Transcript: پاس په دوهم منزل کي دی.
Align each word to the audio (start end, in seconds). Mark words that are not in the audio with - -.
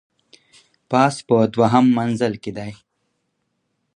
پاس 0.89 1.15
په 1.27 1.35
دوهم 1.53 1.85
منزل 1.97 2.33
کي 2.43 2.51
دی. 2.57 2.71